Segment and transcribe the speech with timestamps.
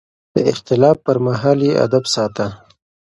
[0.35, 2.47] د اختلاف پر مهال يې ادب ساته.